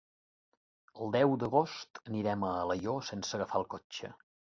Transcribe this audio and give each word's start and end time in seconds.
El 1.03 1.11
deu 1.15 1.35
d'agost 1.43 2.01
anirem 2.11 2.45
a 2.47 2.53
Alaior 2.63 3.05
sense 3.11 3.37
agafar 3.39 3.61
el 3.61 3.69
cotxe. 3.75 4.11